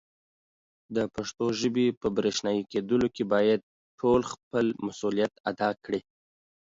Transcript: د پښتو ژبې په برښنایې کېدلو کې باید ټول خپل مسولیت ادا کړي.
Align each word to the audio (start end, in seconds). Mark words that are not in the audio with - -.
د 0.95 0.97
پښتو 1.15 1.45
ژبې 1.59 1.87
په 2.01 2.07
برښنایې 2.17 2.63
کېدلو 2.71 3.07
کې 3.15 3.23
باید 3.33 3.61
ټول 3.99 4.21
خپل 4.31 4.65
مسولیت 4.85 5.33
ادا 5.49 5.69
کړي. 5.83 5.99